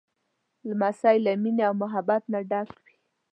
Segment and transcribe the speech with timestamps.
[0.67, 2.95] لمسی له مینې او رحمت نه ډک وي.